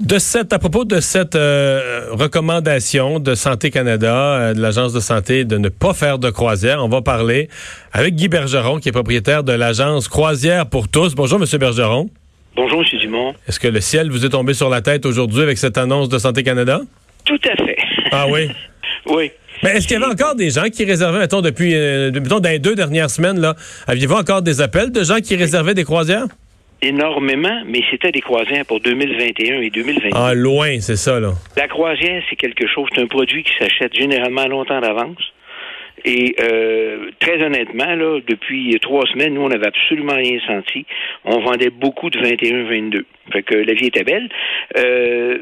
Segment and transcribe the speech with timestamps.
[0.00, 5.00] De cette, à propos de cette euh, recommandation de Santé Canada, euh, de l'Agence de
[5.00, 7.48] santé, de ne pas faire de croisière, on va parler
[7.92, 11.14] avec Guy Bergeron, qui est propriétaire de l'agence Croisière pour tous.
[11.14, 12.08] Bonjour, Monsieur Bergeron.
[12.56, 12.98] Bonjour, M.
[13.00, 13.34] Dumont.
[13.46, 16.18] Est-ce que le ciel vous est tombé sur la tête aujourd'hui avec cette annonce de
[16.18, 16.80] Santé Canada?
[17.26, 17.76] Tout à fait.
[18.12, 18.48] Ah oui?
[19.06, 19.30] oui.
[19.62, 22.48] Mais est-ce qu'il y avait encore des gens qui réservaient, mettons, depuis, euh, mettons, dans
[22.48, 23.56] les deux dernières semaines, là,
[23.86, 26.26] aviez-vous encore des appels de gens qui réservaient des croisières?
[26.82, 30.10] Énormément, mais c'était des croisières pour 2021 et 2022.
[30.14, 31.32] Ah, loin, c'est ça, là.
[31.56, 35.32] La croisière, c'est quelque chose, c'est un produit qui s'achète généralement longtemps d'avance.
[36.04, 40.84] Et euh, très honnêtement, là, depuis trois semaines, nous, on n'avait absolument rien senti.
[41.24, 43.04] On vendait beaucoup de 21-22.
[43.32, 44.28] Fait que la vie était belle.
[44.76, 45.38] Euh,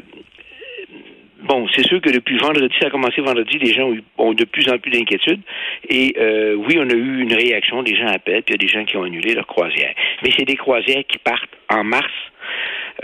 [1.43, 4.69] bon, c'est sûr que depuis vendredi, ça a commencé vendredi, les gens ont, de plus
[4.69, 5.41] en plus d'inquiétudes.
[5.89, 8.67] Et euh, oui, on a eu une réaction, des gens appellent, puis il y a
[8.67, 9.93] des gens qui ont annulé leur croisière.
[10.23, 12.11] Mais c'est des croisières qui partent en mars.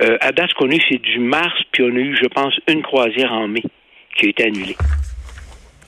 [0.02, 2.28] Euh, à date, ce qu'on a eu, c'est du mars, puis on a eu, je
[2.28, 3.64] pense, une croisière en mai
[4.16, 4.76] qui a été annulée.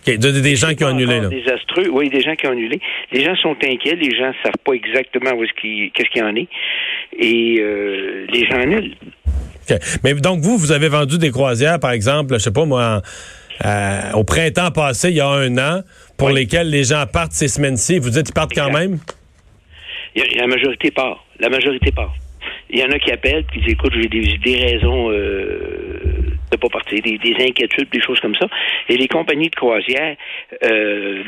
[0.01, 1.27] Okay, des gens qui ont annulé, là.
[1.27, 2.79] Désastreux, oui, des gens qui ont annulé.
[3.11, 6.25] Les gens sont inquiets, les gens ne savent pas exactement où est-ce qu'est-ce qu'il y
[6.25, 6.47] en est.
[7.17, 8.95] Et euh, les gens annulent.
[10.03, 13.01] Mais donc, vous, vous avez vendu des croisières, par exemple, je sais pas moi,
[13.65, 15.81] euh, au printemps passé, il y a un an,
[16.17, 17.99] pour lesquelles les gens partent ces semaines-ci.
[17.99, 18.99] Vous dites qu'ils partent quand même?
[20.15, 21.23] la majorité part.
[21.39, 22.13] La majorité part.
[22.69, 26.69] Il y en a qui appellent qui disent écoute, j'ai des, raisons euh, de pas
[26.69, 28.47] partir, des, inquiétudes, des choses comme ça.
[28.89, 30.15] Et les compagnies de croisière
[30.63, 31.23] euh,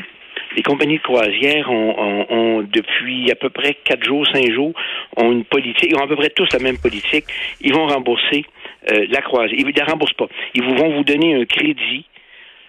[0.56, 4.72] les compagnies de croisière ont, depuis à peu près quatre jours, cinq jours,
[5.16, 7.24] ont une politique, ils ont à peu près tous la même politique.
[7.60, 8.44] Ils vont rembourser
[8.90, 9.58] euh, la croisière.
[9.58, 10.28] Ils ne la remboursent pas.
[10.54, 12.06] Ils vont vous donner un crédit.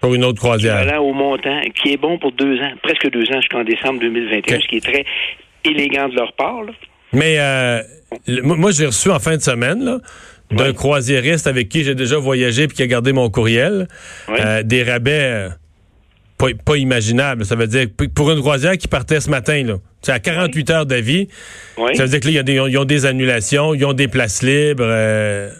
[0.00, 0.76] Pour une autre croisière.
[0.76, 4.60] Voilà, au montant, qui est bon pour deux ans, presque deux ans jusqu'en décembre 2021,
[4.60, 5.04] ce qui est très
[5.64, 6.62] élégant de leur part.
[7.12, 7.80] Mais euh,
[8.42, 10.00] moi, j'ai reçu en fin de semaine,
[10.50, 13.88] d'un croisiériste avec qui j'ai déjà voyagé et qui a gardé mon courriel,
[14.28, 15.48] euh, des rabais
[16.38, 17.44] pas, imaginable.
[17.44, 20.86] Ça veut dire pour une croisière qui partait ce matin, là, c'est à 48 heures
[20.86, 21.28] d'avis,
[21.94, 24.84] ça veut dire que là, ils ont des annulations, ils ont des places libres.
[24.84, 25.50] Euh.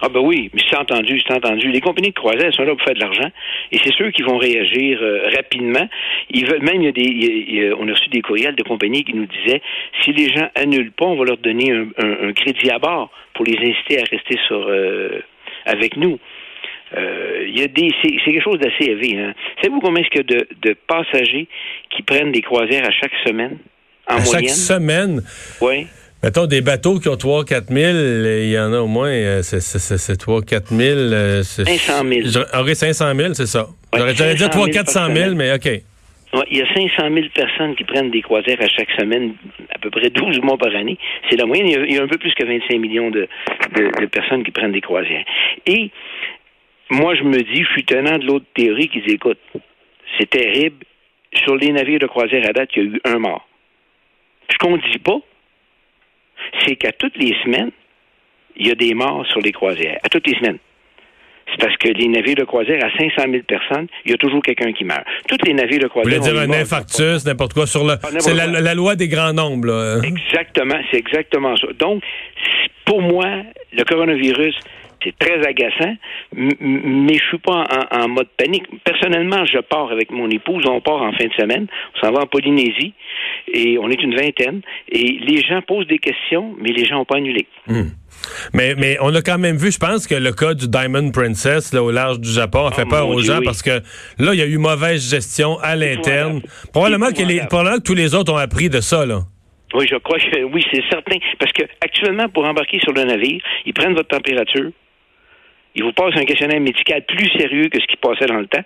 [0.00, 1.72] Ah ben oui, mais c'est entendu, c'est entendu.
[1.72, 3.30] Les compagnies de croisière sont là pour faire de l'argent,
[3.72, 5.88] et c'est ceux qui vont réagir euh, rapidement.
[6.30, 9.14] Ils veulent même, il y a des, on a reçu des courriels de compagnies qui
[9.14, 9.60] nous disaient
[10.04, 13.56] si les gens annulent pas, on va leur donner un, crédit à bord pour les
[13.56, 15.20] inciter à rester sur euh,
[15.66, 16.18] avec nous.
[16.96, 19.18] Euh, il y a des, c'est, quelque chose d'assez élevé.
[19.18, 19.34] Hein.
[19.60, 21.48] Savez-vous combien est-ce qu'il y a de, passagers
[21.94, 23.58] qui prennent des croisières à chaque semaine,
[24.08, 25.22] en à Chaque semaine?
[25.60, 25.86] Oui.
[26.22, 29.58] Mettons, des bateaux qui ont 3-4 000, il y en a au moins, euh, c'est,
[29.58, 31.42] 3-4 000.
[31.42, 32.44] 500 000.
[32.52, 33.68] J'aurais 500 000, c'est ça.
[33.94, 35.82] J'aurais, dit 300-400 000, mais OK.
[36.34, 39.32] Ouais, il y a 500 000 personnes qui prennent des croisières à chaque semaine,
[39.74, 40.98] à peu près 12 mois par année.
[41.30, 41.68] C'est la moyenne.
[41.68, 43.26] Il y, a, un peu plus que 25 millions de,
[43.76, 45.24] de, de personnes qui prennent des croisières.
[45.66, 45.90] Et
[46.90, 49.38] moi, je me dis, je suis tenant de l'autre théorie qui dit, écoute,
[50.18, 50.84] c'est terrible.
[51.44, 53.46] Sur les navires de croisière à date, il y a eu un mort.
[54.50, 55.18] Ce qu'on ne dit pas,
[56.64, 57.70] c'est qu'à toutes les semaines,
[58.56, 59.98] il y a des morts sur les croisières.
[60.02, 60.58] À toutes les semaines.
[61.50, 64.42] C'est parce que les navires de croisière, à 500 000 personnes, il y a toujours
[64.42, 65.04] quelqu'un qui meurt.
[65.28, 66.18] Toutes les navires de croisière.
[66.18, 67.94] Vous voulez dire un infarctus, n'importe quoi, sur le.
[68.02, 70.00] Ah, c'est la, loi des grands nombres, là.
[70.04, 71.68] Exactement, c'est exactement ça.
[71.78, 72.02] Donc,
[72.84, 74.56] pour moi, le coronavirus,
[75.02, 75.94] c'est très agaçant,
[76.34, 78.64] mais je suis pas en, mode panique.
[78.84, 82.22] Personnellement, je pars avec mon épouse, on part en fin de semaine, on s'en va
[82.22, 82.94] en Polynésie,
[83.52, 84.60] et on est une vingtaine,
[84.90, 87.46] et les gens posent des questions, mais les gens n'ont pas annulé.
[87.66, 87.90] Hmm.
[88.52, 91.72] Mais, mais on a quand même vu, je pense que le cas du Diamond Princess
[91.72, 93.80] là, au large du Japon a fait oh, peur aux gens parce que
[94.18, 96.40] là, il y a eu mauvaise gestion à l'interne.
[96.72, 99.06] Probablement, que les, probablement que tous les autres ont appris de ça.
[99.06, 99.20] Là.
[99.74, 101.16] Oui, je crois que oui, c'est certain.
[101.38, 104.70] Parce que actuellement, pour embarquer sur le navire, ils prennent votre température,
[105.74, 108.64] il vous passe un questionnaire médical plus sérieux que ce qui passait dans le temps,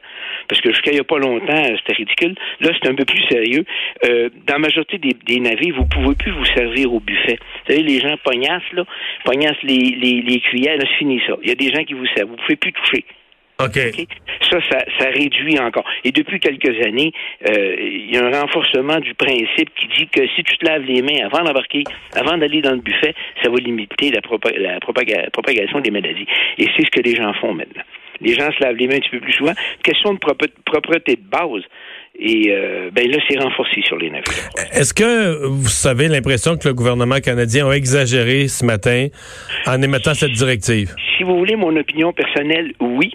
[0.49, 2.35] parce que jusqu'à il n'y a pas longtemps, c'était ridicule.
[2.61, 3.65] Là, c'est un peu plus sérieux.
[4.05, 7.39] Euh, dans la majorité des, navires, vous ne pouvez plus vous servir au buffet.
[7.41, 8.85] Vous savez, les gens pognassent, là,
[9.25, 11.35] pognassent les, les, les cuillères, là, c'est fini ça.
[11.43, 12.29] Il y a des gens qui vous servent.
[12.29, 13.05] Vous ne pouvez plus toucher.
[14.51, 14.59] Ça,
[14.99, 15.85] ça, réduit encore.
[16.05, 17.13] Et depuis quelques années,
[17.49, 20.83] euh, il y a un renforcement du principe qui dit que si tu te laves
[20.83, 24.21] les mains avant d'embarquer, avant d'aller dans le buffet, ça va limiter la,
[24.81, 26.27] propagation des maladies.
[26.59, 27.83] Et c'est ce que les gens font maintenant.
[28.21, 29.53] Les gens se lavent les mains un petit peu plus souvent.
[29.83, 31.63] Question de propreté de base.
[32.19, 34.51] Et euh, ben là, c'est renforcé sur les navires.
[34.73, 39.09] Est-ce que vous avez l'impression que le gouvernement canadien a exagéré ce matin
[39.67, 40.95] en émettant cette directive?
[41.17, 43.13] Si vous voulez mon opinion personnelle, oui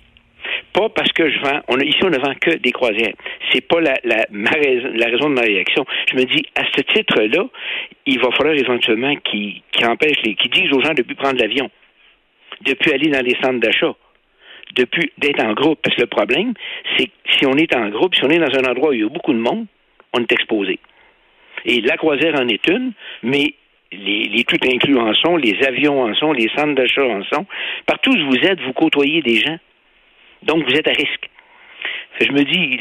[0.78, 1.62] pas parce que je vends.
[1.70, 3.16] On ici, on ne vend que des croisières.
[3.52, 5.86] C'est pas la, la, la raison de ma réaction.
[6.12, 7.44] Je me dis, à ce titre-là,
[8.06, 11.70] il va falloir éventuellement qu'ils empêchent, les, qu'ils disent aux gens de plus prendre l'avion.
[12.66, 13.94] de plus aller dans les centres d'achat,
[14.76, 15.80] de plus d'être en groupe.
[15.84, 16.54] Parce que le problème,
[16.98, 19.02] c'est que si on est en groupe, si on est dans un endroit où il
[19.02, 19.66] y a beaucoup de monde,
[20.14, 20.80] on est exposé.
[21.66, 23.54] Et la croisière en est une, mais
[23.92, 27.46] les, les tout inclus en sont, les avions en sont, les centres d'achat en sont.
[27.86, 29.58] Partout où vous êtes, vous côtoyez des gens.
[30.44, 31.30] Donc, vous êtes à risque.
[32.20, 32.80] Je me dis,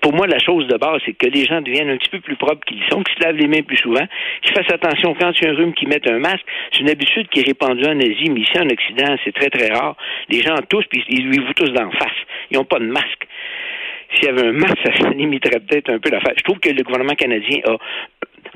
[0.00, 2.36] pour moi, la chose de base, c'est que les gens deviennent un petit peu plus
[2.36, 4.06] propres qu'ils sont, qu'ils se lavent les mains plus souvent,
[4.40, 6.44] qu'ils fassent attention quand il y a un rhume, qu'ils mettent un masque.
[6.72, 9.68] C'est une habitude qui est répandue en Asie, mais ici en Occident, c'est très, très
[9.68, 9.96] rare.
[10.30, 12.16] Les gens tous, puis ils lui vous tous d'en face.
[12.50, 13.26] Ils n'ont pas de masque.
[14.14, 16.32] S'il y avait un masque, ça limiterait peut-être un peu l'affaire.
[16.38, 17.76] Je trouve que le gouvernement canadien a...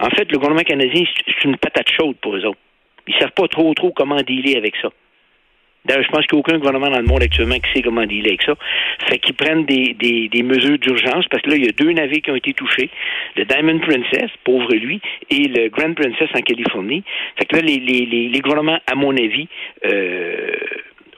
[0.07, 2.59] En fait, le gouvernement canadien, c'est une patate chaude pour eux autres.
[3.07, 4.89] Ils ne savent pas trop, trop comment dealer avec ça.
[5.85, 8.07] D'ailleurs, je pense qu'il n'y a aucun gouvernement dans le monde actuellement qui sait comment
[8.07, 8.55] dealer avec ça.
[9.09, 11.93] Fait qu'ils prennent des, des, des mesures d'urgence parce que là, il y a deux
[11.93, 12.91] navires qui ont été touchés.
[13.37, 15.01] Le Diamond Princess, pauvre lui,
[15.31, 17.05] et le Grand Princess en Californie.
[17.39, 19.49] Fait que là, les, les, les, gouvernements, à mon avis,
[19.85, 20.57] euh,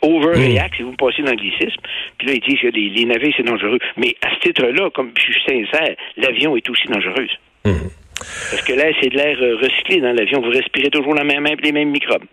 [0.03, 1.81] overreact, si vous me passez l'anglicisme.
[2.19, 3.79] Puis là, ils disent que les, les navires, c'est dangereux.
[3.97, 7.31] Mais à ce titre-là, comme je suis sincère, l'avion est aussi dangereuse.
[7.65, 7.71] Mmh.
[8.51, 10.41] Parce que là, c'est de l'air euh, recyclé dans l'avion.
[10.41, 12.25] Vous respirez toujours la même, les mêmes microbes.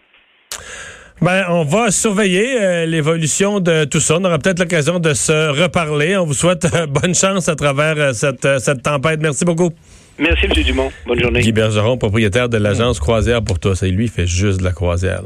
[1.23, 4.17] Ben, on va surveiller euh, l'évolution de tout ça.
[4.17, 6.17] On aura peut-être l'occasion de se reparler.
[6.17, 9.21] On vous souhaite euh, bonne chance à travers euh, cette, cette tempête.
[9.21, 9.71] Merci beaucoup.
[10.19, 10.51] Merci, M.
[10.65, 10.91] Dumont.
[11.07, 11.39] Bonne journée.
[11.39, 13.83] Guy Bergeron, propriétaire de l'agence Croisière pour tous.
[13.83, 15.21] Et lui, il fait juste de la croisière.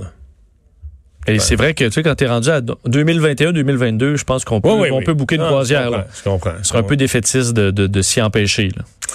[1.26, 4.62] Et c'est vrai que tu sais, quand tu es rendu à 2021-2022, je pense qu'on
[4.62, 6.06] peut, on peut bouquer une croisière.
[6.16, 6.52] Je comprends.
[6.62, 8.70] Ce sera un peu défaitiste de, de, de s'y empêcher.
[8.78, 8.84] Là.